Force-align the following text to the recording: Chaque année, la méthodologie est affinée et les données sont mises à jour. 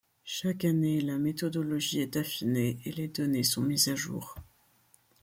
Chaque 0.25 0.65
année, 0.65 0.99
la 0.99 1.19
méthodologie 1.19 1.99
est 2.01 2.15
affinée 2.17 2.79
et 2.85 2.91
les 2.91 3.07
données 3.07 3.43
sont 3.43 3.61
mises 3.61 3.87
à 3.87 3.93
jour. 3.93 4.33